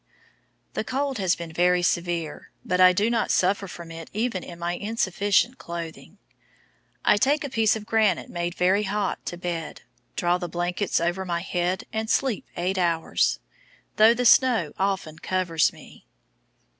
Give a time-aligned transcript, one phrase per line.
[0.73, 4.57] The cold has been very severe, but I do not suffer from it even in
[4.57, 6.17] my insufficient clothing.
[7.05, 9.83] I take a piece of granite made very hot to bed,
[10.15, 13.37] draw the blankets over my head and sleep eight hours,
[13.97, 16.07] though the snow often covers me.